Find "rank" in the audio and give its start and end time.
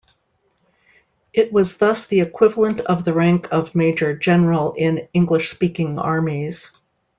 3.13-3.53